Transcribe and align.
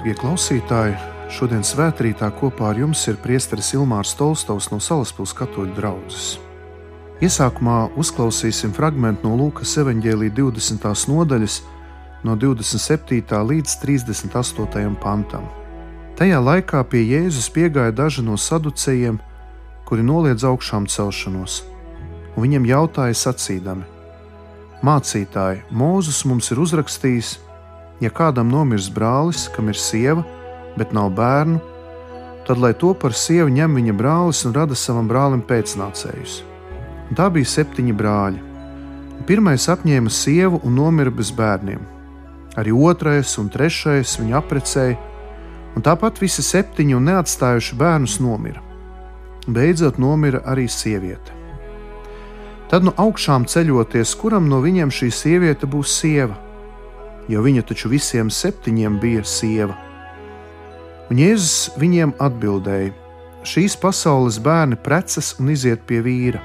Darbie 0.00 0.16
klausītāji, 0.16 0.94
šodien 1.28 1.60
svētkrītā 1.60 2.30
kopā 2.38 2.70
ar 2.70 2.78
jums 2.80 3.02
ir 3.10 3.18
priesteris 3.20 3.74
Ilmārs 3.76 4.14
Tolstovs 4.16 4.70
no 4.72 4.78
Salaspils 4.80 5.34
katoļu 5.36 5.74
draugas. 5.76 6.28
Iesākumā 7.20 7.74
uzklausīsim 8.00 8.72
fragment 8.72 9.20
no 9.20 9.34
Lūkas 9.36 9.74
evanģēlīja 9.82 10.32
20. 10.38 10.86
nodaļas, 11.12 11.58
no 12.24 12.38
27. 12.46 13.42
līdz 13.50 13.74
38. 13.82 14.96
pantam. 15.04 15.44
Tajā 16.16 16.40
laikā 16.48 16.80
pie 16.88 17.04
Jēzus 17.04 17.50
piegāja 17.52 17.92
daži 17.92 18.24
no 18.24 18.38
saducējiem, 18.40 19.20
kuri 19.84 20.08
noliedz 20.08 20.48
augšām 20.48 20.88
celšanos, 20.88 21.60
un 22.38 22.48
viņam 22.48 22.72
jautāja 22.72 23.20
sacīdami: 23.26 23.84
Mācītāji, 24.80 25.66
Mūzus 25.68 26.24
mums 26.24 26.48
ir 26.56 26.64
uzrakstījis, 26.64 27.36
ja 28.00 28.10
kādam 28.10 28.50
nomirst 28.52 28.92
brālis, 28.96 29.48
kam 29.54 29.68
ir 29.68 29.78
sieva, 29.78 30.24
bet 30.76 30.94
nav 30.96 31.12
bērnu, 31.16 31.60
tad 32.46 32.58
lai 32.58 32.72
to 32.74 32.94
par 32.94 33.14
sievu 33.16 33.52
ņem 33.52 33.76
viņa 33.78 33.96
brālis 33.96 34.44
un 34.48 34.56
rada 34.56 34.76
savam 34.78 35.08
brālim 35.10 35.42
pēcnācējus. 35.46 36.40
Tā 37.16 37.26
bija 37.34 37.46
septiņi 37.46 37.94
brāļi. 37.96 38.42
Pirmais 39.28 39.66
apņēma 39.68 40.10
sievu 40.10 40.60
un 40.64 40.76
nomira 40.78 41.12
bez 41.12 41.32
bērniem. 41.36 41.82
Arī 42.58 42.72
otrais 42.74 43.36
un 43.38 43.50
trešais 43.52 44.16
viņu 44.18 44.36
aprecēja, 44.38 44.98
un 45.76 45.84
tāpat 45.86 46.18
visi 46.22 46.42
septiņi 46.42 46.96
un 46.96 47.06
neatstājuši 47.10 47.78
bērnus 47.78 48.18
nomira. 48.22 48.62
Beidzot, 49.46 49.98
nomira 49.98 50.42
arī 50.46 50.66
sieviete. 50.70 51.36
Tad 52.70 52.86
no 52.86 52.94
augšām 53.02 53.46
ceļoties, 53.50 54.14
kuram 54.18 54.46
no 54.50 54.60
viņiem 54.62 54.92
šī 54.94 55.10
sieviete 55.10 55.66
būs 55.66 55.94
sieva? 56.00 56.38
Jo 57.30 57.42
viņa 57.44 57.64
taču 57.68 57.90
visiem 57.92 58.30
septiņiem 58.30 58.98
bija 59.02 59.24
sieva. 59.26 59.76
Un 61.10 61.18
Jēzus 61.18 61.70
viņiem 61.80 62.14
atbildēja: 62.22 62.94
Šīs 63.46 63.76
pasaules 63.80 64.38
bērni 64.42 64.76
precas 64.76 65.32
un 65.40 65.50
iziet 65.54 65.86
pie 65.88 66.02
vīra. 66.04 66.42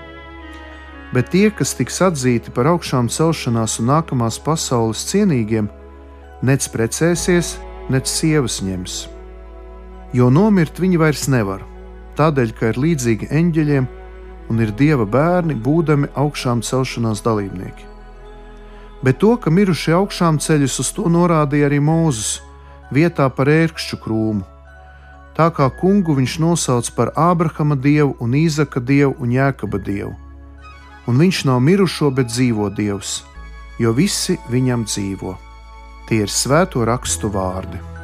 Bet 1.14 1.30
tie, 1.34 1.50
kas 1.52 1.76
tiks 1.78 2.00
atzīti 2.02 2.52
par 2.56 2.70
augšām 2.72 3.10
celšanās 3.12 3.80
un 3.82 3.92
nākamās 3.92 4.40
pasaules 4.42 5.04
cienīgiem, 5.12 5.70
nec 6.44 6.66
precēsies, 6.74 7.56
nec 7.94 8.10
sievas 8.10 8.62
ņems. 8.66 8.98
Jo 10.16 10.30
nomirt 10.32 10.80
viņi 10.82 11.00
vairs 11.02 11.28
nevar, 11.32 11.66
tādēļ, 12.18 12.54
ka 12.58 12.72
ir 12.72 12.80
līdzīgi 12.82 13.32
eņģeļiem 13.32 13.90
un 14.50 14.64
ir 14.64 14.72
dieva 14.80 15.06
bērni, 15.06 15.58
būdami 15.60 16.14
augšām 16.16 16.64
celšanās 16.66 17.24
dalībnieki 17.26 17.95
bet 19.04 19.20
to, 19.24 19.36
ka 19.38 19.52
mirušie 19.52 19.96
augšām 19.98 20.40
ceļus 20.40 20.80
uz 20.84 20.92
to 20.96 21.08
norādīja 21.12 21.70
arī 21.70 21.80
Mūzes 21.84 22.42
vietā 22.94 23.30
par 23.30 23.50
ērkšķu 23.52 24.00
krūmu. 24.04 24.46
Tā 25.36 25.50
kā 25.52 25.68
kungu 25.82 26.16
viņš 26.16 26.38
nosauc 26.40 26.92
par 26.96 27.12
Ābrahama 27.20 27.76
dievu, 27.76 28.16
un 28.24 28.38
Īzaka 28.40 28.80
dievu 28.80 29.18
un 29.20 29.34
Jēkaba 29.36 29.82
dievu. 29.84 30.14
Un 31.08 31.20
viņš 31.20 31.42
nav 31.50 31.60
mirušo, 31.62 32.12
bet 32.16 32.32
dzīvo 32.32 32.70
dievs, 32.72 33.18
jo 33.80 33.92
visi 33.94 34.40
viņam 34.50 34.88
dzīvo. 34.88 35.36
Tie 36.08 36.24
ir 36.24 36.32
svēto 36.32 36.86
rakstu 36.88 37.30
vārdi. 37.34 37.95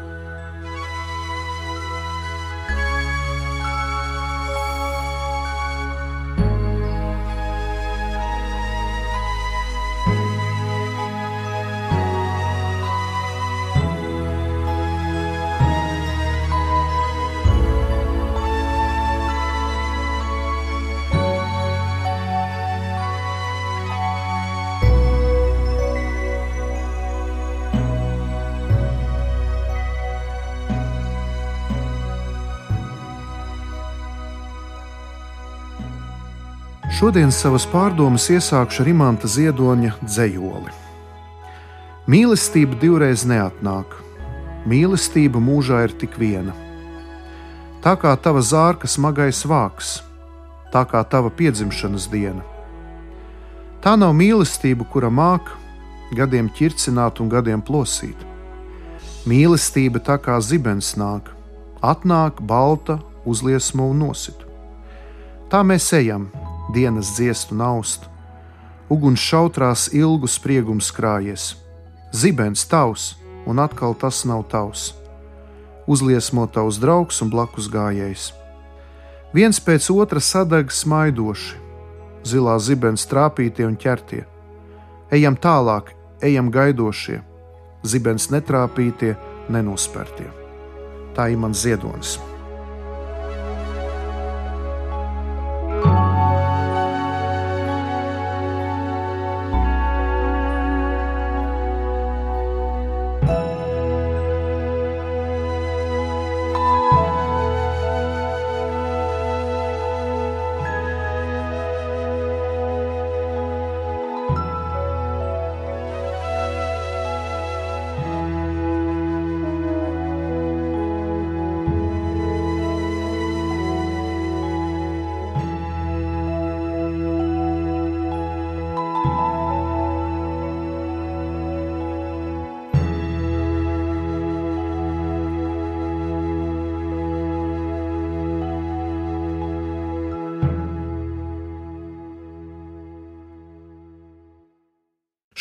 Šodien 36.92 37.30
savas 37.32 37.64
pārdomas 37.72 38.26
iesākšu 38.34 38.82
ar 38.84 38.90
imanta 38.92 39.30
ziedoņa 39.32 39.94
dzējoli. 40.04 40.74
Mīlestība 42.12 42.76
divreiz 42.82 43.24
neatnāk, 43.24 43.94
mīlestība 44.68 45.40
mūžā 45.40 45.86
ir 45.86 45.96
tik 46.02 46.18
viena. 46.20 46.52
Tā 47.82 47.96
kā 47.96 48.12
tava 48.20 48.44
zārka 48.44 48.92
smagais 48.92 49.40
vāks, 49.48 50.02
tā 50.74 50.84
kā 50.92 51.00
tava 51.08 51.32
piedzimšanas 51.32 52.10
diena. 52.12 52.44
Tā 53.82 53.96
nav 53.96 54.12
mīlestība, 54.20 54.84
kura 54.84 55.10
māca 55.10 55.56
gadiem 56.12 56.52
ķircināt 56.52 57.24
un 57.24 57.32
gadiem 57.32 57.64
plosīt. 57.64 58.20
Mīlestība 59.24 60.04
tā 60.04 60.20
kā 60.20 60.36
zibens 60.44 60.98
nāk, 61.00 61.32
atnāk 61.80 62.44
balta, 62.44 63.00
uzliesmo 63.24 63.88
un 63.96 64.04
nosit. 64.04 64.44
Tā 65.48 65.64
mēs 65.64 65.88
ejam, 65.96 66.28
dienas 66.74 67.14
dziestu 67.16 67.56
naust, 67.56 68.08
uguns 68.92 69.20
šautrās 69.20 69.88
ilgu 69.94 70.28
spriegumu 70.28 70.82
krājies, 70.96 71.56
zibens 72.12 72.66
tavs, 72.68 73.16
un 73.46 73.60
atkal 73.60 73.94
tas 73.96 74.26
nav 74.26 74.44
tavs. 74.52 74.94
Uzliesmo 75.88 76.46
tavs 76.48 76.78
draugs 76.80 77.22
un 77.22 77.30
blakus 77.30 77.68
gājējs. 77.72 78.32
Viens 79.34 79.60
pēc 79.64 79.88
otra 79.96 80.20
sadeg 80.20 80.72
smaidoši, 80.72 81.56
zilā 82.28 82.58
zibens 82.60 83.08
trāpītie 83.08 83.66
un 83.66 83.78
ķertie. 83.80 84.26
Ejam 85.12 85.36
tālāk, 85.36 85.94
ejam 86.22 86.52
gaidošie, 86.52 87.22
zibens 87.84 88.30
netrāpītie, 88.32 89.16
nenospertie. 89.50 90.30
Tā 91.16 91.32
ir 91.32 91.40
mans 91.42 91.64
ziedonis. 91.64 92.20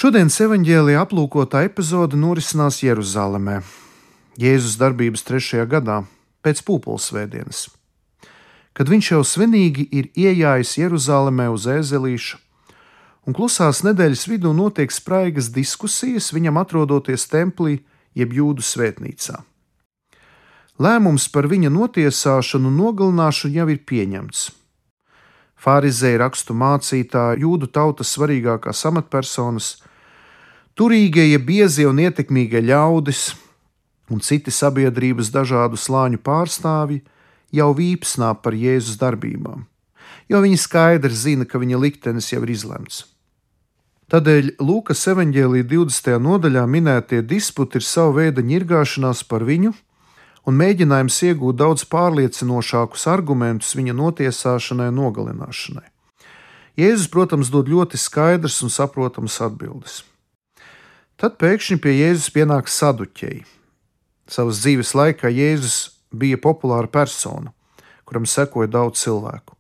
Šodienas 0.01 0.39
evanģēlijā 0.41 1.03
aplūkotā 1.05 1.61
epizode 1.67 2.17
norisinās 2.17 2.79
Jeruzalemē, 2.81 3.59
Jēzus 4.41 4.79
darbības 4.81 5.27
trešajā 5.29 5.67
gadā, 5.69 5.97
pēc 6.41 6.63
pūpolsvētdienas. 6.65 7.67
Kad 8.73 8.89
viņš 8.89 9.11
jau 9.11 9.19
svinīgi 9.29 9.85
ir 9.93 10.09
iejājis 10.17 10.71
Jeruzalemē 10.79 11.51
uz 11.53 11.67
ēzelīša, 11.69 12.39
un 13.29 13.37
klusās 13.37 13.83
nedēļas 13.85 14.23
vidū 14.31 14.55
notiek 14.57 14.89
spraigas 14.89 15.51
diskusijas, 15.53 16.31
viņam 16.33 16.63
atrodoties 16.63 17.29
templī 17.29 17.83
jeb 18.17 18.33
jūdu 18.39 18.65
svētnīcā. 18.65 19.43
Lēmums 20.81 21.29
par 21.29 21.51
viņa 21.53 21.75
notiesāšanu 21.77 22.73
un 22.73 22.81
nogalināšanu 22.87 23.61
jau 23.61 23.69
ir 23.69 23.85
pieņemts. 23.85 24.49
Pharizēja 25.61 26.25
rakstu 26.25 26.57
mācītāji, 26.57 27.45
jūdu 27.45 27.69
tautas 27.69 28.17
svarīgākās 28.17 28.87
amatpersonas 28.89 29.75
Turīgie, 30.79 31.27
ja 31.33 31.39
biezie 31.39 31.87
un 31.89 31.99
ietekmīgie 32.01 32.63
ļaudis 32.65 33.35
un 34.11 34.23
citi 34.25 34.53
sabiedrības 34.55 35.31
dažādu 35.35 35.79
slāņu 35.79 36.21
pārstāvji 36.23 37.03
jau 37.55 37.71
vīpsnā 37.77 38.33
par 38.43 38.55
Jēzus 38.55 38.99
darbībām, 39.01 39.67
jo 40.31 40.43
viņi 40.43 40.59
skaidri 40.59 41.15
zina, 41.15 41.47
ka 41.47 41.59
viņa 41.63 41.79
liktenis 41.79 42.31
jau 42.33 42.43
ir 42.47 42.55
izlemts. 42.55 43.05
Tādēļ 44.11 44.57
Lūkas 44.59 45.05
evanģēlīja 45.13 45.69
20. 45.71 46.17
nodaļā 46.19 46.65
minētie 46.67 47.21
disputi 47.23 47.79
ir 47.79 47.87
sava 47.87 48.17
veida 48.17 48.43
ņirgāšanās 48.43 49.23
par 49.31 49.45
viņu 49.47 49.71
un 50.51 50.59
mēģinājums 50.59 51.19
iegūt 51.29 51.61
daudz 51.61 51.85
pārliecinošākus 51.93 53.07
argumentus 53.13 53.77
viņa 53.79 53.95
notiesāšanai 53.95 54.89
un 54.91 54.99
nogalināšanai. 54.99 55.87
Jēzus, 56.81 57.07
protams, 57.13 57.53
dod 57.55 57.71
ļoti 57.71 58.01
skaidrs 58.01 58.59
un 58.65 58.73
saprotams 58.73 59.39
atbildes. 59.45 60.01
Tad 61.21 61.35
pēkšņi 61.37 61.77
pie 61.85 61.93
Jēzus 61.99 62.31
pienāk 62.33 62.71
saduķēji. 62.73 63.43
Savas 64.31 64.63
dzīves 64.63 64.95
laikā 64.97 65.29
Jēzus 65.29 65.75
bija 66.17 66.39
populāra 66.41 66.89
persona, 66.89 67.53
kuram 68.09 68.25
sekoja 68.25 68.71
daudz 68.73 69.03
cilvēku. 69.03 69.53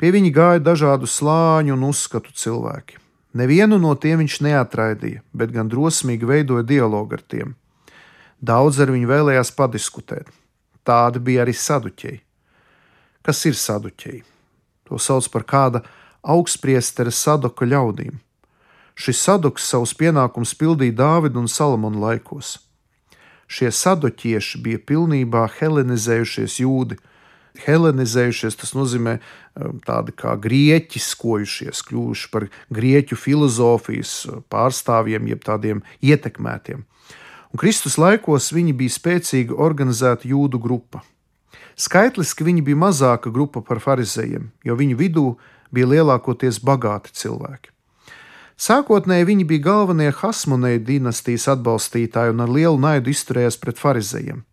Pie 0.00 0.14
viņa 0.14 0.30
gāja 0.32 0.62
dažādu 0.64 1.10
slāņu 1.10 1.76
un 1.76 1.84
uzskatu 1.90 2.32
cilvēki. 2.32 2.96
Nevienu 3.36 3.76
no 3.82 3.92
tiem 4.00 4.22
viņš 4.22 4.38
neatraidīja, 4.46 5.20
bet 5.36 5.52
gan 5.52 5.68
drosmīgi 5.68 6.32
veidoja 6.32 6.64
dialogu 6.64 7.18
ar 7.18 7.28
tiem. 7.28 7.52
Daudz 8.40 8.80
ar 8.80 8.94
viņu 8.94 9.10
vēlējās 9.10 9.52
padiskutēt. 9.58 10.32
Tādi 10.80 11.20
bija 11.20 11.44
arī 11.44 11.52
saduķēji. 11.52 12.22
Kas 13.20 13.44
ir 13.50 13.60
saduķēji? 13.60 14.24
To 14.88 14.96
sauc 14.96 15.28
par 15.28 15.44
kāda 15.44 15.84
augstpriestera 16.24 17.12
sadoka 17.12 17.68
ļaudīm. 17.68 18.16
Šis 18.94 19.22
sadoks 19.26 19.66
savus 19.66 19.94
pienākumus 19.98 20.54
pildīja 20.58 20.94
Dāvida 21.00 21.40
un 21.40 21.50
Salamona 21.50 21.98
laikos. 22.08 22.58
Šie 23.50 23.72
sadoķieši 23.74 24.60
bija 24.64 24.80
pilnībā 24.86 25.48
helenizējušies 25.58 26.60
jūdi. 26.62 27.00
Helenizējušies 27.66 28.56
tas 28.58 28.72
nozīmē 28.74 29.18
um, 29.18 29.78
tādi 29.86 30.14
kā 30.18 30.32
grieķiskojušies, 30.42 31.84
kļuvuši 31.86 32.30
par 32.32 32.48
grieķu 32.74 33.18
filozofijas 33.18 34.14
pārstāvjiem, 34.50 35.28
jeb 35.30 35.44
tādiem 35.46 35.84
ietekmētiem 36.02 36.82
un 37.54 37.60
Kristus 37.62 37.94
laikos 38.02 38.50
viņi 38.50 38.74
bija 38.74 38.90
spēcīga 38.90 39.54
organizēta 39.54 40.26
jūdu 40.26 40.58
grupa. 40.58 41.04
Skaitliski 41.78 42.46
viņi 42.46 42.64
bija 42.66 42.80
mazāka 42.82 43.30
grupa 43.30 43.62
par 43.62 43.78
farizējiem, 43.82 44.50
jo 44.66 44.74
viņu 44.78 44.98
vidū 44.98 45.28
bija 45.74 45.92
lielākoties 45.92 46.58
bagāti 46.66 47.14
cilvēki. 47.14 47.73
Sākotnēji 48.54 49.26
viņi 49.26 49.44
bija 49.50 49.64
galvenie 49.64 50.12
Hasmonēju 50.14 50.84
dinastijas 50.86 51.48
atbalstītāji 51.56 52.34
un 52.36 52.44
ar 52.44 52.52
lielu 52.54 52.78
naidu 52.78 53.10
izturējās 53.10 53.58
pret 53.58 53.80
farizējiem. 53.82 54.44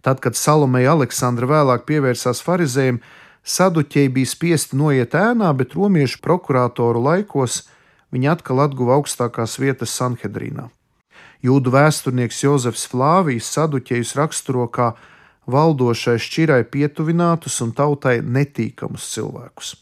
Tad, 0.00 0.22
kad 0.24 0.38
Salomeja 0.38 0.94
Aleksandra 0.94 1.48
vēlāk 1.50 1.84
pievērsās 1.88 2.40
farizējiem, 2.46 3.02
saduķēji 3.44 4.12
bija 4.16 4.30
spiesti 4.30 4.78
noiet 4.80 5.14
ēnā, 5.18 5.52
bet 5.52 5.76
romiešu 5.76 6.22
prokurātoru 6.24 7.02
laikos 7.04 7.66
viņi 8.14 8.32
atkal 8.32 8.64
atguva 8.64 8.96
augstākās 8.96 9.58
vietas 9.60 9.92
Sanhedrīnā. 9.98 10.70
Jūdu 11.44 11.74
vēsturnieks 11.74 12.40
Jozefs 12.42 12.86
Flāvijs 12.88 13.52
saduķējus 13.52 14.16
raksturo 14.16 14.64
kā 14.72 14.94
valdošai 15.46 16.16
šķirai 16.22 16.62
pietuvinātus 16.72 17.60
un 17.62 17.76
tautai 17.76 18.18
netīkamus 18.24 19.12
cilvēkus. 19.12 19.76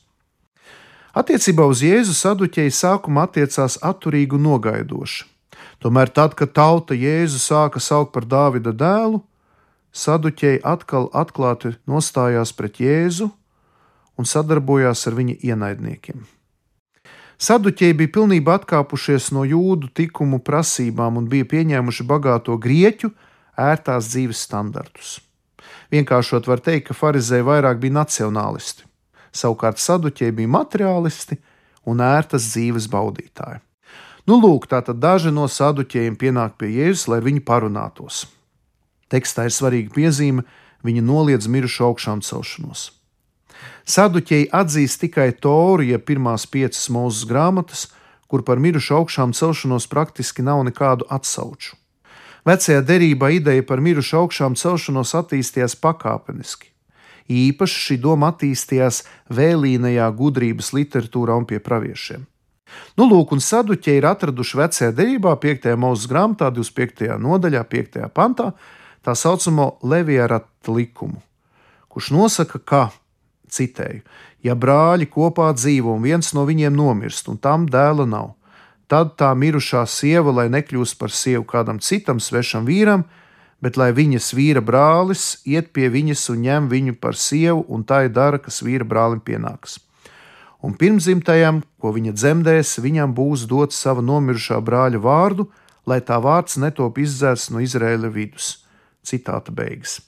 Attiecībā 1.14 1.62
uz 1.70 1.78
Jēzu 1.84 2.10
saduķēji 2.18 2.72
sākumā 2.74 3.28
attiecās 3.28 3.76
atturīgi 3.86 4.34
un 4.34 4.48
nogaidoši. 4.48 5.28
Tomēr 5.78 6.10
tad, 6.10 6.34
kad 6.34 6.50
tauta 6.56 6.96
Jēzu 6.98 7.38
sāka 7.38 7.78
saukt 7.78 8.10
par 8.14 8.26
Dāvida 8.26 8.72
dēlu, 8.74 9.20
saduķēji 9.94 10.64
atkal 10.66 11.06
atklāti 11.14 11.76
nostājās 11.86 12.50
pret 12.58 12.80
Jēzu 12.82 13.28
un 14.18 14.26
sadarbojās 14.26 15.06
ar 15.06 15.14
viņa 15.18 15.36
ienaidniekiem. 15.52 16.24
Saduķēji 17.38 17.96
bija 17.98 18.12
pilnībā 18.14 18.56
atkāpušies 18.58 19.30
no 19.34 19.44
jūdu 19.46 19.90
likumu 19.98 20.40
prasībām 20.42 21.18
un 21.20 21.28
bija 21.30 21.46
pieņēmuši 21.50 22.06
bagāto 22.10 22.56
grieķu 22.58 23.10
ērtās 23.58 24.10
dzīves 24.10 24.42
standartus. 24.48 25.18
Vienkāršot 25.94 26.48
var 26.50 26.62
teikt, 26.62 26.88
ka 26.88 26.98
farizēji 26.98 27.46
vairāk 27.46 27.78
bija 27.82 28.00
nacionālisti, 28.00 28.86
savukārt 29.34 29.82
saduķēji 29.82 30.36
bija 30.40 30.52
materiālisti 30.54 31.38
un 31.90 32.00
ērtas 32.04 32.48
dzīves 32.52 32.88
baudītāji. 32.92 33.60
Nu, 34.24 34.38
lūk, 34.40 34.68
tātad 34.70 35.02
daži 35.02 35.34
no 35.34 35.44
saduķējiem 35.50 36.14
pienāk 36.16 36.56
pie 36.60 36.70
Jēzus, 36.72 37.08
lai 37.12 37.20
viņi 37.24 37.44
parunātos. 37.44 38.24
Tekstā 39.12 39.44
ir 39.48 39.52
svarīga 39.52 39.92
piezīme, 39.92 40.46
viņa 40.84 41.02
noliedz 41.04 41.48
mirušu 41.50 41.90
augšām 41.90 42.22
celšanos. 42.24 42.88
Saduķēji 43.84 44.48
atzīst 44.48 45.02
tikai 45.02 45.28
Toru, 45.36 45.84
ja 45.84 46.00
pirmās 46.00 46.46
piecas 46.48 46.88
mūzes 46.88 47.28
grāmatas, 47.28 47.90
kur 48.32 48.42
par 48.42 48.58
mirušu 48.58 48.96
augšām 49.02 49.36
celšanos 49.36 49.86
praktiski 49.92 50.42
nav 50.42 50.64
nekādu 50.64 51.04
atsauču. 51.12 51.76
Vecajā 52.48 52.80
derībā 52.84 53.30
ideja 53.36 53.64
par 53.64 53.80
mirušu 53.84 54.24
augšām 54.24 54.56
celšanos 54.56 55.14
attīstījās 55.20 55.76
pakāpeniski. 55.80 56.73
Īpaši 57.30 57.80
šī 57.86 57.96
doma 58.02 58.32
attīstījās 58.34 59.02
vēlīnajā 59.32 60.08
gudrības 60.16 60.72
literatūrā 60.76 61.36
un 61.40 61.46
pie 61.48 61.60
praviešiem. 61.64 62.26
Nu, 62.98 63.06
lūk, 63.06 63.32
un 63.36 63.40
saduķi 63.40 63.98
ir 63.98 64.08
atraduši 64.08 64.58
vecajā 64.58 64.90
derībā, 64.96 65.32
5. 65.40 65.70
mūzes 65.78 66.08
grāmatā, 66.10 66.50
25. 66.52 67.14
nodaļā, 67.22 67.62
5. 67.70 68.02
pantā, 68.12 68.50
tā 69.04 69.14
saucamo 69.16 69.76
Levijārata 69.86 70.74
likumu, 70.74 71.22
kurš 71.88 72.10
nosaka, 72.16 72.60
ka 72.60 72.84
Citēju: 73.54 74.02
Ja 74.44 74.56
brāļi 74.58 75.06
kopā 75.08 75.52
dzīvo 75.54 75.94
un 75.94 76.02
viens 76.04 76.32
no 76.36 76.44
viņiem 76.48 76.74
nomirst, 76.76 77.28
un 77.30 77.38
tam 77.38 77.68
dēla 77.70 78.06
nav, 78.08 78.34
tad 78.90 79.14
tā 79.20 79.30
mirušā 79.38 79.84
sieva, 79.88 80.32
lai 80.40 80.48
nekļūst 80.52 80.98
par 81.00 81.14
sievu 81.14 81.46
kādam 81.48 81.80
citam 81.80 82.20
svešam 82.20 82.66
vīram, 82.68 83.06
bet 83.62 83.78
lai 83.80 83.90
viņas 83.96 84.32
vīra 84.36 84.62
brālis 84.64 85.40
iet 85.44 85.72
pie 85.76 85.90
viņas 85.92 86.28
un 86.34 86.44
ņem 86.44 86.70
viņu 86.72 86.94
par 87.00 87.18
sievu, 87.18 87.64
un 87.68 87.84
tā 87.84 88.06
ir 88.06 88.14
dara, 88.14 88.38
kas 88.38 88.62
vīra 88.64 88.86
brālim 88.86 89.20
pienāks. 89.20 89.78
Un 90.64 90.72
pirmzimtajam, 90.80 91.60
ko 91.76 91.92
viņa 91.92 92.14
dzemdēs, 92.16 92.78
viņam 92.80 93.12
būs 93.12 93.44
dots 93.50 93.76
sava 93.76 94.00
nomirušā 94.00 94.62
brāļa 94.64 95.00
vārdu, 95.04 95.50
lai 95.84 96.00
tā 96.00 96.16
vārds 96.24 96.56
netop 96.56 96.98
izdzēsts 96.98 97.52
no 97.52 97.60
Izraēla 97.60 98.08
vidus. 98.08 98.64
Citāta 99.04 99.52
beigas. 99.52 99.98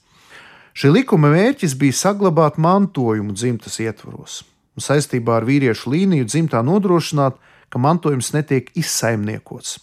Šī 0.77 0.91
likuma 0.93 1.29
mērķis 1.33 1.73
bija 1.77 1.93
saglabāt 1.97 2.57
mantojumu 2.61 3.33
dzimtas 3.33 3.79
ietvaros, 3.81 4.41
un 4.77 4.85
saistībā 4.85 5.39
ar 5.39 5.45
vīriešu 5.45 5.93
līniju 5.93 6.25
dzimtā 6.29 6.61
nodrošināt, 6.65 7.37
ka 7.69 7.81
mantojums 7.81 8.29
netiek 8.33 8.69
izsaimniekots. 8.77 9.77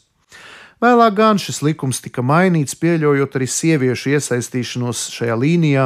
Vēlāk 0.84 1.14
gan 1.16 1.38
šis 1.40 1.62
likums 1.64 2.02
tika 2.04 2.20
mainīts, 2.20 2.74
pieļaujot 2.76 3.36
arī 3.38 3.46
sieviešu 3.48 4.10
iesaistīšanos 4.18 5.06
šajā 5.14 5.36
līnijā, 5.40 5.84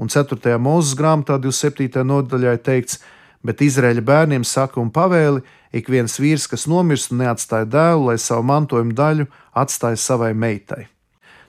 un 0.00 0.08
4. 0.08 0.54
mūzes 0.62 0.94
grāmatā 0.96 1.36
27. 1.42 2.00
nodaļā 2.08 2.54
ir 2.56 2.62
teikts, 2.64 3.02
bet 3.44 3.60
Izraēļa 3.66 4.04
bērniem 4.08 4.46
saka 4.48 4.80
un 4.80 4.88
pavēli, 4.94 5.42
ik 5.76 5.90
viens 5.92 6.16
vīrs, 6.22 6.48
kas 6.48 6.64
nomirst 6.70 7.12
un 7.12 7.20
neatstāja 7.26 7.68
dēlu, 7.68 8.08
lai 8.08 8.16
savu 8.16 8.46
mantojumu 8.48 8.96
daļu 8.96 9.28
atstāja 9.64 10.00
savai 10.00 10.32
meitai. 10.32 10.86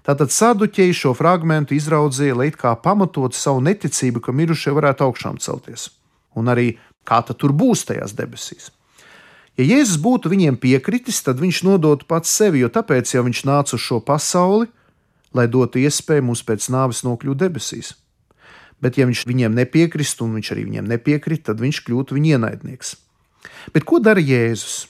Tātad 0.03 0.35
saduķēji 0.35 0.99
šo 1.05 1.15
fragment 1.15 1.71
izraudzīja, 1.71 2.35
lai 2.35 2.51
kā 2.51 2.75
pamatotu 2.75 3.39
savu 3.39 3.63
neticību, 3.63 4.19
ka 4.25 4.35
mirušie 4.35 4.75
varētu 4.75 5.07
augšām 5.07 5.39
celties. 5.39 5.87
Un 6.35 6.51
arī 6.51 6.73
kā 7.07 7.23
tad 7.23 7.39
tur 7.39 7.55
būs 7.55 7.87
tajās 7.87 8.17
debesīs. 8.17 8.73
Ja 9.59 9.65
Jēzus 9.67 9.99
būtu 10.01 10.31
viņiem 10.33 10.57
piekritis, 10.57 11.21
tad 11.25 11.41
viņš 11.41 11.63
nodotu 11.67 12.07
pats 12.09 12.31
sevi, 12.33 12.63
jo 12.63 12.69
tāpēc 12.73 13.11
jau 13.13 13.21
viņš 13.25 13.43
nāca 13.45 13.75
uz 13.77 13.83
šo 13.83 13.99
pasauli, 14.01 14.69
lai 15.33 15.45
dotu 15.49 15.81
iespēju 15.81 16.25
mums 16.25 16.41
pēc 16.45 16.69
nāves 16.73 17.03
nokļūt 17.05 17.41
debesīs. 17.43 17.93
Bet, 18.81 18.97
ja 18.97 19.05
viņš 19.07 19.25
viņiem 19.29 19.53
nepiekristu, 19.55 20.25
un 20.25 20.39
viņš 20.39 20.49
arī 20.55 20.65
viņiem 20.67 20.89
nepiekrita, 20.89 21.51
tad 21.51 21.61
viņš 21.63 21.83
kļūtu 21.85 22.17
viņa 22.17 22.33
ienaidnieks. 22.37 22.95
Bet 23.75 23.85
ko 23.87 24.01
dara 24.03 24.19
Jēzus? 24.19 24.87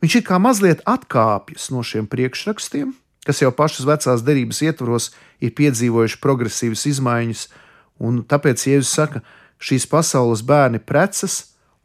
Viņš 0.00 0.20
ir 0.20 0.24
kā 0.28 0.38
mazliet 0.40 0.84
atkāpjas 0.86 1.68
no 1.74 1.82
šiem 1.84 2.06
priekšrakstiem 2.08 2.94
kas 3.26 3.42
jau 3.42 3.50
pašas 3.50 3.86
vecās 3.88 4.22
derības 4.22 4.62
ietvaros 4.62 5.10
ir 5.42 5.54
piedzīvojuši 5.58 6.20
progresīvas 6.22 6.86
izmaiņas, 6.92 7.46
un 8.06 8.22
tāpēc 8.28 8.68
Jēzus 8.70 8.94
saka, 8.94 9.22
šīs 9.58 9.88
pasaules 9.90 10.44
bērni 10.46 10.78
precas 10.78 11.40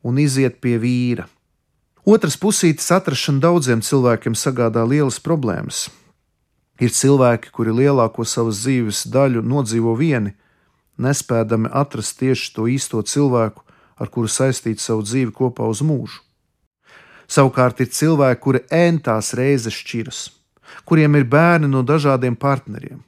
un 0.06 0.20
iziet 0.22 0.60
pie 0.62 0.78
vīra. 0.82 1.26
Otras 2.06 2.38
pusītes 2.42 2.90
atrašana 2.92 3.44
daudziem 3.44 3.82
cilvēkiem 3.86 4.36
sagādā 4.38 4.84
lielas 4.88 5.20
problēmas. 5.22 5.90
Ir 6.82 6.90
cilvēki, 6.90 7.52
kuri 7.54 7.76
lielāko 7.78 8.26
savas 8.26 8.64
dzīves 8.64 9.06
daļu 9.14 9.44
nodzīvo 9.46 9.94
vieni, 10.00 10.34
nespēdami 10.98 11.70
atrast 11.70 12.18
tieši 12.20 12.54
to 12.56 12.66
īsto 12.66 13.02
cilvēku, 13.06 13.62
ar 14.02 14.10
kuru 14.10 14.28
saistīt 14.28 14.82
savu 14.82 15.06
dzīvi 15.06 15.32
kopā 15.38 15.70
uz 15.70 15.84
mūžu. 15.86 16.24
Savukārt 17.30 17.80
ir 17.86 17.94
cilvēki, 17.94 18.42
kuri 18.42 18.66
entās 18.74 19.36
reizes 19.38 19.78
šķiras 19.78 20.30
kuriem 20.86 21.16
ir 21.16 21.28
bērni 21.28 21.70
no 21.72 21.84
dažādiem 21.84 22.36
partneriem, 22.36 23.02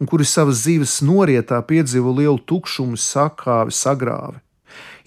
un 0.00 0.08
kuri 0.08 0.26
savas 0.28 0.62
dzīves 0.64 1.00
norietā 1.06 1.60
piedzīvo 1.68 2.14
lielu 2.18 2.38
tukšumu, 2.48 2.98
sakāvi, 2.98 3.74
sagrāvi. 3.74 4.40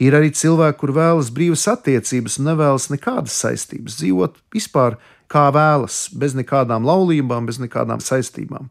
Ir 0.02 0.16
arī 0.18 0.32
cilvēki, 0.36 0.80
kur 0.80 0.92
vēlas 0.96 1.32
brīvas 1.32 1.66
attiecības 1.72 2.40
un 2.40 2.50
nevēlas 2.50 2.90
nekādas 2.92 3.36
saistības, 3.46 4.00
dzīvot 4.02 4.40
vispār 4.54 4.98
kā 5.32 5.48
vēlas, 5.56 6.10
bez 6.12 6.36
nekādām 6.36 6.88
laulībām, 6.88 7.48
bez 7.48 7.62
nekādām 7.64 8.04
saistībām. 8.04 8.68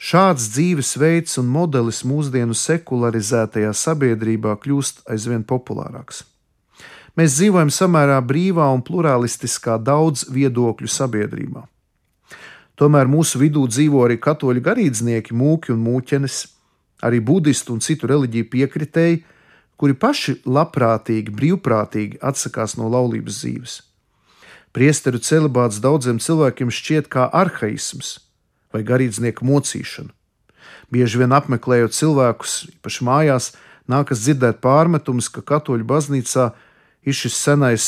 Šāds 0.00 0.50
dzīvesveids 0.52 1.38
un 1.40 1.48
modelis 1.48 2.02
mūsdienu 2.04 2.56
sekularizētajā 2.56 3.72
sabiedrībā 3.76 4.56
kļūst 4.60 5.06
aizvien 5.10 5.46
populārāks. 5.46 6.24
Mēs 7.18 7.36
dzīvojam 7.38 7.72
samērā 7.74 8.20
brīvā 8.22 8.68
un 8.74 8.84
pluralistiskā 8.86 9.78
daudz 9.82 10.26
viedokļu 10.30 10.88
sabiedrībā. 10.88 11.64
Tomēr 12.80 13.10
mūsu 13.10 13.40
vidū 13.42 13.66
dzīvo 13.68 14.06
arī 14.06 14.16
katoļu 14.22 14.62
garīdznieki, 14.64 15.34
mūki 15.36 15.74
un 15.74 15.82
mūķenes, 15.84 16.36
arī 17.04 17.20
budistu 17.20 17.74
un 17.74 17.82
citu 17.84 18.08
reliģiju 18.08 18.46
piekritēji, 18.54 19.18
kuri 19.80 19.96
paši 19.96 20.36
labprātīgi, 20.44 21.32
brīvprātīgi 21.32 22.20
atsakās 22.20 22.76
no 22.76 22.90
laulības 22.92 23.40
dzīves. 23.40 23.76
Priesteru 24.76 25.18
celibāts 25.24 25.80
daudziem 25.82 26.20
cilvēkiem 26.20 26.68
šķiet 26.70 27.08
kā 27.10 27.26
arhaisms 27.32 28.18
vai 28.70 28.84
garīdznieka 28.86 29.46
mocīšana. 29.46 30.12
Bieži 30.92 31.22
vien 31.22 31.32
apmeklējot 31.32 31.96
cilvēkus, 31.96 32.56
īpaši 32.76 33.06
mājās, 33.06 33.52
nākas 33.90 34.20
dzirdēt 34.26 34.60
pārmetumus, 34.62 35.30
ka 35.32 35.42
katoļu 35.46 35.86
baznīcā 35.88 36.50
ir 37.06 37.16
šis 37.16 37.38
senais 37.40 37.86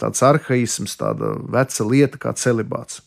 tāds 0.00 0.22
arhaisms, 0.24 0.94
tāda 1.00 1.34
veca 1.52 1.88
lieta 1.90 2.20
kā 2.22 2.32
celibāts. 2.38 3.02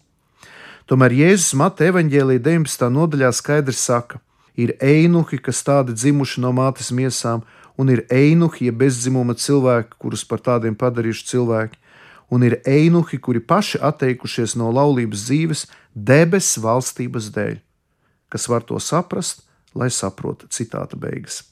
Tomēr 0.90 1.14
Jēzus 1.14 1.54
Mata 1.58 1.86
evaņģēlīja 1.86 2.42
19. 2.46 2.90
nodaļā 2.94 3.30
skaidri 3.38 3.78
saka, 3.78 4.20
ir 4.58 4.74
einuhi, 4.82 5.38
kas 5.38 5.62
tādi 5.64 5.96
dzimuši 5.96 6.44
no 6.44 6.52
mātes 6.58 6.90
miesām, 6.92 7.46
un 7.80 7.90
ir 7.94 8.04
einuhi, 8.12 8.68
ja 8.68 8.76
bezdzimuma 8.76 9.38
cilvēki, 9.40 9.96
kurus 10.04 10.26
par 10.28 10.42
tādiem 10.44 10.76
padarījuši 10.76 11.28
cilvēki, 11.32 11.80
un 12.30 12.44
ir 12.44 12.58
einuhi, 12.68 13.18
kuri 13.24 13.40
paši 13.40 13.80
atteikušies 13.80 14.58
no 14.60 14.68
laulības 14.76 15.24
dzīves 15.30 15.66
debesu 15.96 16.66
valstības 16.66 17.32
dēļ. 17.38 17.56
Kas 18.30 18.50
var 18.52 18.68
to 18.68 18.78
saprast, 18.84 19.46
lai 19.74 19.88
saprotu 19.94 20.50
citāta 20.52 21.00
beigas. 21.00 21.46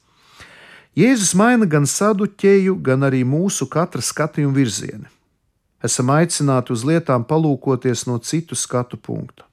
Jēzus 0.97 1.31
maina 1.37 1.65
gan 1.69 1.85
saduķēju, 1.85 2.75
gan 2.81 3.05
arī 3.05 3.23
mūsu 3.23 3.67
katra 3.69 4.01
skatījuma 4.01 4.57
virzienu. 4.57 5.07
Esam 5.85 6.09
aicināti 6.09 6.73
uz 6.73 6.83
lietām 6.83 7.23
palūkoties 7.29 8.07
no 8.09 8.17
citu 8.17 8.57
skatu 8.57 8.97
punktu. 8.97 9.45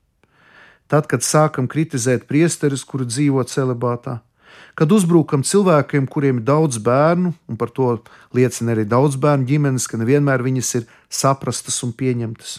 Tad, 0.88 1.06
kad 1.08 1.24
sākam 1.24 1.68
kritizēt 1.68 2.24
priesterus, 2.28 2.84
kuri 2.84 3.06
dzīvo 3.08 3.44
celibātā, 3.48 4.18
kad 4.74 4.92
uzbrukam 4.92 5.44
cilvēkiem, 5.46 6.06
kuriem 6.10 6.40
ir 6.40 6.46
daudz 6.46 6.80
bērnu, 6.82 7.34
un 7.48 7.58
par 7.60 7.70
to 7.74 7.96
liecina 8.34 8.74
arī 8.74 8.84
daudz 8.88 9.18
bērnu 9.20 9.46
ģimenes, 9.48 9.86
ka 9.90 10.00
nevienmēr 10.00 10.42
viņas 10.42 10.74
ir 10.80 10.86
saprastas 11.08 11.80
un 11.86 11.94
pieņemtas. 11.94 12.58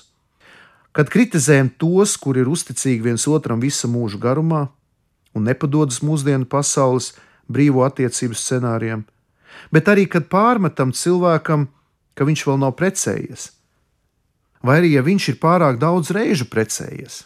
Kad 0.96 1.12
kritizējam 1.12 1.74
tos, 1.76 2.16
kuri 2.16 2.46
ir 2.46 2.52
uzticīgi 2.52 3.04
viens 3.04 3.28
otram 3.28 3.60
visa 3.60 3.90
mūža 3.92 4.20
garumā 4.22 4.70
un 5.36 5.44
nepadodas 5.44 6.00
mūsdienu 6.00 6.48
pasaules 6.48 7.12
brīvo 7.52 7.84
attiecību 7.84 8.38
scenārijam, 8.40 9.04
bet 9.76 9.92
arī, 9.92 10.08
kad 10.08 10.30
pārmetam 10.32 10.96
cilvēkam, 10.96 11.68
ka 12.16 12.28
viņš 12.28 12.46
vēl 12.48 12.62
nav 12.64 12.78
precējies, 12.80 13.50
vai 14.64 14.80
arī, 14.80 14.96
ja 14.96 15.04
viņš 15.04 15.34
ir 15.34 15.42
pārāk 15.44 15.82
daudz 15.84 16.14
reižu 16.16 16.48
precējies. 16.48 17.26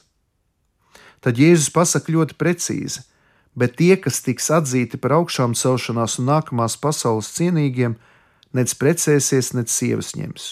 Tad 1.21 1.37
Jēzus 1.37 1.69
pasaka 1.75 2.13
ļoti 2.15 2.35
precīzi, 2.39 3.03
bet 3.59 3.75
tie, 3.81 3.97
kas 3.99 4.21
tiks 4.25 4.49
atzīti 4.55 4.99
par 5.01 5.17
augšām 5.19 5.53
celšanās 5.59 6.17
un 6.21 6.31
nākamās 6.31 6.79
pasaules 6.79 7.29
cienīgiem, 7.35 7.99
nec 8.55 8.73
precēsies, 8.79 9.53
nec 9.59 9.69
sievas 9.69 10.15
ņems. 10.17 10.49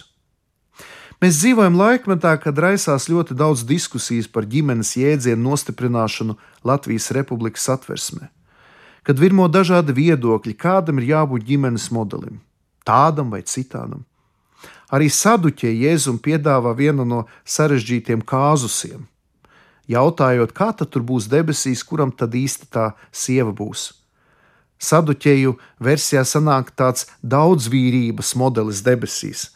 Mēs 1.24 1.40
dzīvojam 1.42 1.80
laikmetā, 1.80 2.36
kad 2.44 2.60
raisās 2.62 3.08
ļoti 3.10 3.34
daudz 3.40 3.64
diskusijas 3.66 4.28
par 4.30 4.46
ģimenes 4.46 4.94
jēdzienu 5.00 5.50
nostiprināšanu 5.50 6.38
Latvijas 6.68 7.10
Republikas 7.16 7.66
atversmē 7.74 8.28
kad 9.08 9.22
virmo 9.24 9.46
dažādi 9.48 9.94
viedokļi, 9.96 10.52
kādam 10.60 10.98
ir 11.00 11.14
jābūt 11.14 11.46
ģimenes 11.48 11.86
modelim, 11.96 12.42
tādam 12.84 13.30
vai 13.32 13.40
citādam. 13.48 14.02
Arī 14.92 15.08
saduķē 15.08 15.72
Jēzum 15.72 16.18
piedāvā 16.24 16.74
vienu 16.76 17.06
no 17.08 17.22
sarežģītiem 17.48 18.26
kāzusiem, 18.28 19.06
jautājot, 19.91 20.53
kā 20.53 20.72
tad 20.75 20.91
tur 20.94 21.06
būs 21.08 21.29
debesīs, 21.32 21.84
kuram 21.84 22.12
tad 22.12 22.36
īsti 22.36 22.70
tā 22.72 22.91
sieva 23.12 23.53
būs. 23.56 23.91
Saduķēju 24.77 25.56
versijā 25.82 26.22
sanāk 26.27 26.70
tāds 26.77 27.08
daudzvīrības 27.24 28.36
modelis 28.38 28.84
debesīs. 28.86 29.50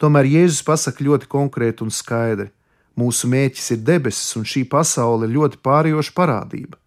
Tomēr 0.00 0.28
Jēzus 0.28 0.64
pasaka 0.64 1.04
ļoti 1.04 1.28
konkrēti 1.28 1.84
un 1.84 1.92
skaidri: 1.92 2.48
mūsu 2.96 3.28
mērķis 3.28 3.70
ir 3.76 3.84
debesis, 3.84 4.32
un 4.36 4.48
šī 4.48 4.64
pasaule 4.68 5.28
ir 5.28 5.36
ļoti 5.36 5.60
pārējoša 5.64 6.16
parādība. 6.16 6.80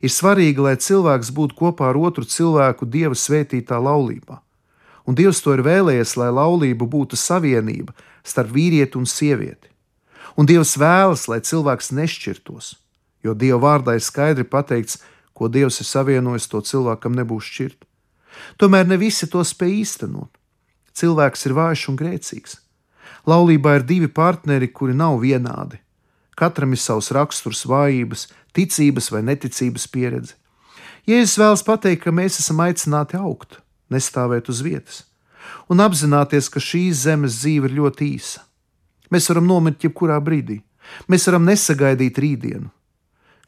Ir 0.00 0.12
svarīgi, 0.12 0.60
lai 0.64 0.76
cilvēks 0.80 1.32
būtu 1.36 1.56
kopā 1.56 1.90
ar 1.90 1.98
otru 2.00 2.24
cilvēku 2.24 2.88
Dieva 2.88 3.16
svētītā 3.16 3.76
laulībā. 3.80 4.40
Un 5.08 5.16
Dievs 5.16 5.40
to 5.44 5.52
ir 5.56 5.64
vēlējies, 5.64 6.16
lai 6.20 6.30
laulība 6.32 6.88
būtu 6.88 7.16
savienība 7.16 7.96
starp 8.24 8.52
vīrieti 8.56 8.96
un 9.00 9.08
sievieti. 9.08 9.68
Un 10.40 10.48
Dievs 10.48 10.78
vēlas, 10.80 11.26
lai 11.28 11.42
cilvēks 11.44 11.90
nešķirtos, 11.92 12.72
jo 13.20 13.34
Dieva 13.36 13.58
vārdā 13.60 13.98
ir 13.98 14.04
skaidri 14.04 14.46
pateikts, 14.48 15.02
ko 15.36 15.50
Dievs 15.52 15.82
ir 15.82 15.88
savienojis, 15.88 16.48
to 16.48 16.62
cilvēkam 16.64 17.12
nebūs 17.18 17.44
šķirt. 17.44 17.84
Tomēr 18.56 18.88
ne 18.88 18.96
visi 18.96 19.28
to 19.28 19.44
spēj 19.44 19.74
īstenot. 19.82 20.32
Cilvēks 20.96 21.44
ir 21.44 21.56
vājš 21.58 21.84
un 21.92 22.00
grēcīgs. 22.00 22.56
Laulībā 23.28 23.76
ir 23.76 23.84
divi 23.84 24.08
partneri, 24.08 24.70
kuri 24.72 24.96
nav 24.96 25.20
vienādi. 25.20 25.82
Katram 26.40 26.72
ir 26.72 26.80
savs 26.80 27.10
raksturs, 27.12 27.66
vājības, 27.68 28.30
ticības 28.56 29.10
vai 29.12 29.20
neticības 29.28 29.88
pieredze. 29.92 30.38
Jēzus 31.04 31.36
vēlas 31.40 31.64
pateikt, 31.66 32.06
ka 32.06 32.16
mēs 32.16 32.40
esam 32.40 32.64
aicināti 32.64 33.20
augt, 33.20 33.60
nestāvēt 33.92 34.48
uz 34.48 34.64
vietas, 34.64 35.02
un 35.68 35.84
apzināties, 35.84 36.48
ka 36.48 36.62
šīs 36.64 37.04
zemes 37.04 37.42
dzīve 37.42 37.68
ir 37.68 37.76
ļoti 37.82 38.14
īsa. 38.16 38.46
Mēs 39.10 39.28
varam 39.30 39.48
nomirt 39.50 39.84
jebkurā 39.84 40.18
brīdī, 40.22 40.60
mēs 41.10 41.26
varam 41.28 41.48
nesagaidīt 41.48 42.18
rītdienu. 42.22 42.70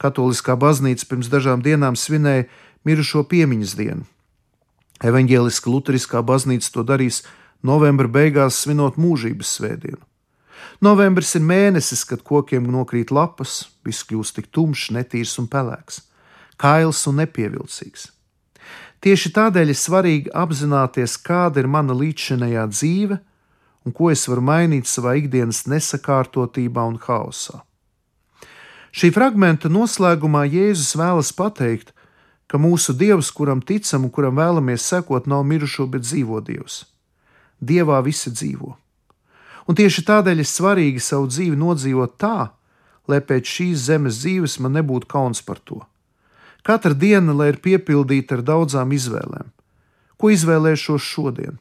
Katoliskā 0.03 0.57
baznīca 0.59 1.07
pirms 1.07 1.31
dažām 1.31 1.63
dienām 1.63 1.95
svinēja 1.99 2.49
mirušo 2.89 3.23
piemiņas 3.31 3.77
dienu. 3.79 4.07
Evanģēliska 5.03 5.71
Lutheriskā 5.71 6.23
baznīca 6.27 6.71
to 6.75 6.83
darīs 6.87 7.23
novembra 7.63 8.11
beigās, 8.11 8.59
svinot 8.63 8.99
mūžības 8.99 9.59
svētdienu. 9.59 10.03
Novembris 10.83 11.35
ir 11.39 11.45
mēnesis, 11.47 12.03
kad 12.07 12.23
kokiem 12.27 12.67
nokrīt 12.71 13.13
lapas, 13.15 13.69
viss 13.87 14.03
kļūst 14.07 14.39
tik 14.39 14.51
tumšs, 14.55 14.91
netīrs 14.95 15.37
un 15.39 15.47
pelēks, 15.51 16.01
kails 16.59 17.05
un 17.11 17.21
nepievilcīgs. 17.23 18.09
Tieši 19.03 19.33
tādēļ 19.35 19.71
ir 19.71 19.79
svarīgi 19.79 20.33
apzināties, 20.35 21.17
kāda 21.23 21.63
ir 21.63 21.69
mana 21.71 21.95
līdzšinējā 21.99 22.67
dzīve 22.71 23.19
un 23.87 23.95
ko 23.97 24.11
es 24.13 24.27
varu 24.31 24.45
mainīt 24.47 24.91
savā 24.91 25.17
ikdienas 25.21 25.65
nesakārtotībā 25.71 26.85
un 26.91 26.99
haosā. 27.03 27.63
Šī 28.93 29.09
fragmenta 29.15 29.71
noslēgumā 29.73 30.45
Jēzus 30.53 30.93
vēlas 31.01 31.33
pateikt, 31.33 31.95
ka 32.47 32.61
mūsu 32.61 32.93
Dievs, 32.93 33.33
kuram 33.33 33.63
ticam 33.65 34.05
un 34.05 34.13
kuram 34.13 34.37
vēlamies 34.37 34.85
sekot, 34.85 35.27
nav 35.27 35.47
mirušo, 35.49 35.89
bet 35.89 36.05
dzīvo 36.05 36.45
Dievs. 36.45 36.85
Dievā 37.63 38.03
visi 38.05 38.31
dzīvo 38.31 38.77
un 39.69 39.79
tieši 39.79 40.05
tādēļ 40.09 40.43
ir 40.43 40.49
svarīgi 40.49 41.03
savu 41.03 41.29
dzīvi 41.31 41.59
nodzīvot 41.59 42.19
tā, 42.21 42.53
lai 43.11 43.21
pēc 43.25 43.49
šīs 43.57 43.89
zemes 43.89 44.21
dzīves 44.23 44.59
man 44.63 44.77
nebūtu 44.79 45.09
kauns 45.11 45.43
par 45.47 45.61
to. 45.63 45.81
Katra 46.67 46.95
diena, 46.95 47.35
lai 47.35 47.51
ir 47.53 47.59
piepildīta 47.63 48.39
ar 48.39 48.45
daudzām 48.47 48.93
izvēlēm. 48.95 49.51
Ko 50.19 50.31
izvēlēšos 50.31 51.03
šodien? 51.03 51.59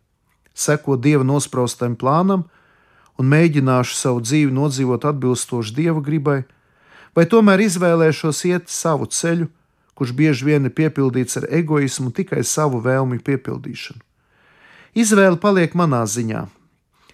Sekot 0.53 1.01
dieva 1.01 1.25
nospraustajam 1.27 1.96
plānam 1.96 2.46
un 3.20 3.29
mēģināšu 3.31 3.96
savu 3.98 4.22
dzīvi 4.24 4.51
nodzīvot 4.55 5.05
atbilstoši 5.08 5.75
dieva 5.77 6.01
gribai, 6.03 6.41
vai 7.15 7.25
tomēr 7.29 7.63
izvēlēšos 7.67 8.46
iet 8.50 8.72
savu 8.72 9.08
ceļu, 9.08 9.50
kurš 9.96 10.13
bieži 10.17 10.48
vien 10.48 10.65
ir 10.65 10.74
piepildīts 10.75 11.38
ar 11.41 11.48
egoismu, 11.53 12.12
tikai 12.15 12.43
savu 12.48 12.81
vēlmi 12.81 13.20
piepildīšanu. 13.22 14.01
Izvēle 14.98 15.38
paliek 15.39 15.75
manā 15.77 16.01
ziņā, 16.08 16.48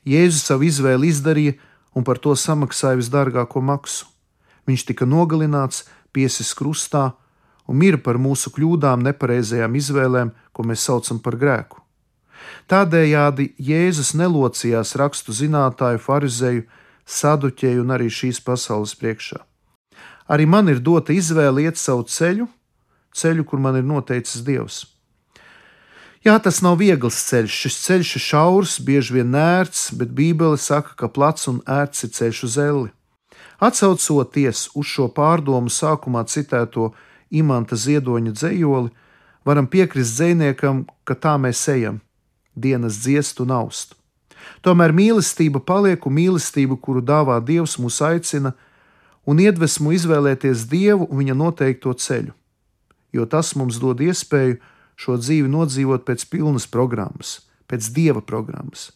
Jēzus 0.08 0.46
savu 0.48 0.64
izvēli 0.70 1.10
izdarīja 1.12 1.58
un 1.98 2.06
par 2.08 2.22
to 2.24 2.32
samaksāja 2.38 3.00
visdārgāko 3.02 3.60
maksu. 3.60 4.06
Viņš 4.68 4.86
tika 4.88 5.08
nogalināts, 5.08 5.84
piesis 6.16 6.54
krustā 6.56 7.12
un 7.68 7.80
mira 7.82 8.00
par 8.00 8.20
mūsu 8.22 8.54
kļūdām, 8.56 9.04
nepareizajām 9.04 9.76
izvēlēm, 9.76 10.32
ko 10.56 10.64
mēs 10.64 10.86
saucam 10.88 11.20
par 11.20 11.36
grēku. 11.40 11.84
Tādējādi 12.68 13.52
Jēzus 13.58 14.14
nelocījās 14.18 14.96
rakstu 15.00 15.36
zinātāju, 15.36 16.02
farizēju, 16.04 16.66
saduķēju 17.08 17.86
un 17.86 17.96
arī 17.96 18.10
šīs 18.12 18.42
pasaules 18.44 18.96
priekšā. 19.00 19.40
Arī 20.28 20.46
man 20.46 20.68
ir 20.68 20.84
dota 20.84 21.16
izvēle 21.16 21.64
iet 21.64 21.80
savu 21.80 22.04
ceļu, 22.04 22.50
ceļu, 23.16 23.48
kur 23.48 23.64
man 23.64 23.80
ir 23.80 23.88
noteicis 23.88 24.44
Dievs. 24.44 24.84
Jā, 26.26 26.36
tas 26.44 26.60
nav 26.66 26.80
viegls 26.82 27.22
ceļš. 27.30 27.54
Šis 27.64 27.76
ceļš 27.86 28.14
ir 28.18 28.24
šaurs, 28.26 28.78
bieži 28.84 29.20
vien 29.20 29.30
nērts, 29.32 29.92
bet 29.96 30.12
Bībele 30.12 30.58
saka, 30.60 30.96
ka 31.00 31.08
plats 31.08 31.48
un 31.48 31.62
ērts 31.64 32.04
ir 32.04 32.12
ceļš 32.18 32.42
uz 32.44 32.58
elli. 32.60 32.90
Atcaucoties 33.64 34.68
uz 34.76 34.90
šo 34.90 35.08
pārdomu 35.14 35.72
sākumā 35.72 36.26
citēto 36.28 36.92
imanta 37.32 37.78
ziedoņa 37.80 38.34
dzējoli, 38.36 38.92
varam 39.48 39.70
piekrist 39.72 40.18
dzējniekam, 40.18 40.84
ka 41.08 41.16
tā 41.16 41.38
mēs 41.40 41.64
ejam- 41.72 42.02
dienas 42.58 42.98
dziest 43.04 43.40
un 43.44 43.54
aust. 43.54 43.96
Tomēr 44.66 44.94
mīlestība 44.96 45.62
paliek 45.64 46.06
un 46.08 46.16
mīlestība, 46.18 46.78
kuru 46.82 47.04
dāvā 47.06 47.38
Dievs, 47.46 47.78
mūs 47.82 48.00
aicina 48.02 48.54
un 49.28 49.42
iedvesmu 49.44 49.94
izvēlēties 49.96 50.66
Dievu 50.72 51.08
un 51.10 51.22
viņa 51.22 51.38
noteikto 51.38 51.94
ceļu, 51.94 52.34
jo 53.14 53.28
tas 53.30 53.54
mums 53.60 53.80
dod 53.84 54.02
iespēju 54.02 54.58
šo 54.98 55.18
dzīvi 55.22 55.50
nodzīvot 55.52 56.06
pēc 56.08 56.26
pilnas 56.32 56.66
programmas, 56.70 57.42
pēc 57.70 57.92
dieva 57.94 58.24
programmas. 58.26 58.90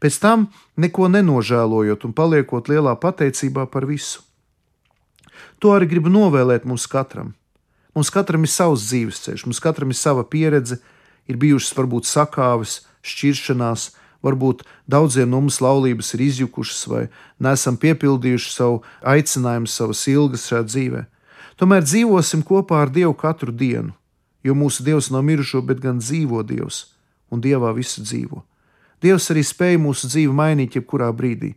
Pēc 0.00 0.16
tam 0.22 0.46
neko 0.80 1.10
nenožēlojot 1.12 2.06
un 2.06 2.14
paliekot 2.16 2.70
lielā 2.70 2.94
pateicībā 2.96 3.66
par 3.72 3.84
visu. 3.88 4.22
To 5.60 5.74
arī 5.74 5.90
gribu 5.90 6.12
novēlēt 6.12 6.64
mums 6.68 6.86
katram. 6.88 7.34
Mums 7.96 8.12
katram 8.14 8.46
ir 8.46 8.52
savs 8.52 8.86
dzīves 8.86 9.18
ceļš, 9.26 9.44
mums 9.48 9.60
katram 9.60 9.90
ir 9.90 9.98
sava 9.98 10.22
pieredze, 10.24 10.78
ir 11.28 11.36
bijušas 11.40 11.74
varbūt 11.76 12.08
sakāves, 12.08 12.84
šķiršanās, 13.06 13.90
varbūt 14.24 14.64
daudziem 14.90 15.30
no 15.30 15.40
mums 15.40 15.60
laulības 15.64 16.14
ir 16.14 16.26
izjukušas 16.26 16.82
vai 16.90 17.06
nesam 17.40 17.78
piepildījuši 17.80 18.52
savu 18.52 18.82
aicinājumu, 19.00 19.70
savas 19.70 20.04
ilgas 20.12 20.46
šajā 20.50 20.66
dzīvē. 20.68 21.02
Tomēr 21.60 21.84
dzīvosim 21.84 22.44
kopā 22.46 22.84
ar 22.84 22.92
Dievu 22.92 23.14
katru 23.16 23.52
dienu, 23.52 23.92
jo 24.44 24.54
mūsu 24.56 24.84
Dievs 24.84 25.10
nav 25.12 25.24
mirušo, 25.28 25.60
bet 25.64 25.80
gan 25.80 26.00
dzīvo 26.00 26.42
Dievs, 26.46 26.86
un 27.32 27.40
Dievā 27.44 27.72
visu 27.76 28.04
dzīvo. 28.04 28.44
Dievs 29.00 29.30
arī 29.32 29.44
spēja 29.44 29.80
mūsu 29.80 30.08
dzīvi 30.08 30.32
mainīt 30.36 30.76
jebkurā 30.76 31.08
brīdī. 31.16 31.54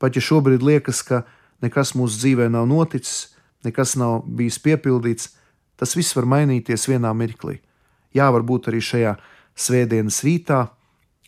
Pat 0.00 0.16
ja 0.16 0.22
šobrīd 0.24 0.64
liekas, 0.64 1.00
ka 1.04 1.22
nekas 1.64 1.94
mūsu 1.96 2.18
dzīvē 2.20 2.48
nav 2.52 2.66
noticis, 2.68 3.32
nekas 3.64 3.94
nav 3.96 4.24
bijis 4.26 4.58
piepildīts, 4.60 5.30
tas 5.80 5.96
viss 5.96 6.16
var 6.16 6.28
mainīties 6.28 6.88
vienā 6.90 7.12
mirklī. 7.16 7.60
Jā, 8.12 8.28
varbūt 8.34 8.68
arī 8.68 8.82
šajā 8.84 9.14
svētdienas 9.56 10.20
rītā, 10.26 10.66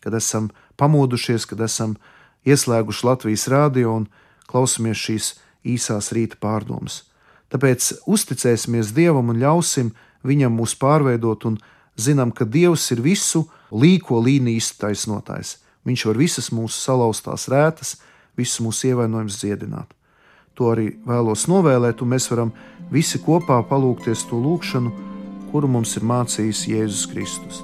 kad 0.05 0.13
esam 0.13 0.51
pamodušies, 0.77 1.47
kad 1.49 1.63
esam 1.65 1.97
ieslēguši 2.45 3.07
Latvijas 3.07 3.47
rādio 3.49 3.95
un 3.97 4.07
klausamies 4.45 5.01
šīs 5.01 5.33
īsās 5.65 6.11
rīta 6.13 6.37
pārdomas. 6.41 7.01
Tāpēc 7.49 7.91
uzticēsimies 8.05 8.93
Dievam 8.93 9.31
un 9.33 9.41
ļausim 9.41 9.91
viņam 10.25 10.53
mūs 10.59 10.75
pārveidot 10.77 11.45
un 11.49 11.57
zinām, 11.97 12.31
ka 12.31 12.45
Dievs 12.45 12.89
ir 12.93 13.01
visu 13.01 13.45
līko 13.71 14.21
līniju 14.21 14.61
iztaisnotājs. 14.61 15.57
Viņš 15.85 16.05
var 16.09 16.21
visas 16.21 16.49
mūsu 16.53 16.79
salauztās 16.81 17.49
rētas, 17.51 17.95
visus 18.37 18.61
mūsu 18.65 18.89
ievainojumus 18.91 19.37
dziedināt. 19.41 19.93
To 20.55 20.71
arī 20.71 20.95
vēlos 21.05 21.45
novēlēt, 21.51 22.01
un 22.01 22.13
mēs 22.15 22.29
varam 22.31 22.55
visi 22.91 23.21
kopā 23.21 23.61
palūkties 23.69 24.25
to 24.29 24.39
lūgšanu, 24.41 24.91
kuru 25.51 25.71
mums 25.77 25.95
ir 25.99 26.07
mācījis 26.07 26.67
Jēzus 26.71 27.07
Kristus. 27.11 27.63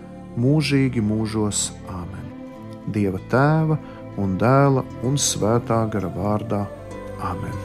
mūžīgi 0.39 1.03
mūžos. 1.03 1.71
Āmen! 1.89 2.29
Dieva 2.91 3.19
tēva! 3.31 3.79
un 4.19 4.37
dēla 4.39 4.83
un 5.07 5.17
svētā 5.19 5.83
gara 5.91 6.09
vārdā. 6.11 6.65
Amen! 7.21 7.55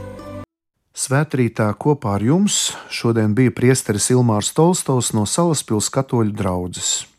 Svētrītā 0.96 1.68
kopā 1.76 2.14
ar 2.16 2.24
jums 2.24 2.70
šodien 2.92 3.35
bija 3.37 3.52
priesteris 3.52 4.09
Ilmārs 4.14 4.55
Tolstovs 4.57 5.12
no 5.16 5.26
Salaspils 5.29 5.90
katoļu 5.92 6.33
draudzes. 6.37 7.15